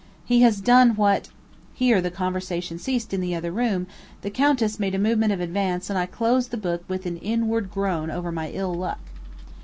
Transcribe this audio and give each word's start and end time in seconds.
He 0.25 0.41
has 0.41 0.61
done 0.61 0.95
what 0.95 1.29
Here 1.75 2.01
the 2.01 2.09
conversation 2.09 2.79
ceased 2.79 3.13
in 3.13 3.21
the 3.21 3.35
other 3.35 3.51
room, 3.51 3.85
the 4.23 4.31
Countess 4.31 4.79
made 4.79 4.95
a 4.95 4.97
movement 4.97 5.31
of 5.31 5.39
advance 5.39 5.91
and 5.91 5.99
I 5.99 6.07
closed 6.07 6.49
the 6.49 6.57
book 6.57 6.83
with 6.87 7.05
an 7.05 7.17
inward 7.17 7.69
groan 7.69 8.09
over 8.09 8.31
my 8.31 8.49
ill 8.49 8.73
luck. 8.73 8.99